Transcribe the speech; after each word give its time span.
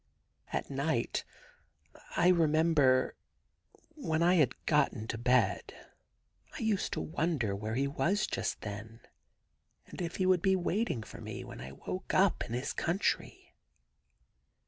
At 0.51 0.71
night, 0.71 1.25
I 2.17 2.29
remember, 2.29 3.13
when 3.93 4.23
I 4.23 4.33
had 4.33 4.55
got 4.65 4.93
into 4.93 5.19
bed 5.19 5.75
1 6.57 6.63
used 6.65 6.93
to 6.93 7.01
wonder 7.01 7.55
where 7.55 7.75
he 7.75 7.87
was 7.87 8.25
just 8.25 8.61
then, 8.61 9.01
and 9.85 10.01
if 10.01 10.15
he 10.15 10.25
would 10.25 10.41
be 10.41 10.55
waiting 10.55 11.03
for 11.03 11.21
me 11.21 11.43
when 11.43 11.61
I 11.61 11.73
woke 11.73 12.15
up 12.15 12.43
in 12.43 12.53
his 12.53 12.73
country. 12.73 13.53